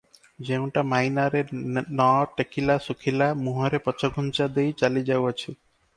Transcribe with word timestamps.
ଯେଉଁଟା 0.45 0.83
ମାଇନାରେ 0.93 1.43
ନ 1.53 2.07
ଟେକିଲା 2.39 2.77
ଶୁଖିଲା 2.87 3.29
ମୁହଁରେ 3.43 3.81
ପଛଘୁଞ୍ଚା 3.89 4.49
ଦେଇ 4.57 4.75
ଚାଲି 4.83 5.05
ଯାଉଅଛି। 5.13 5.55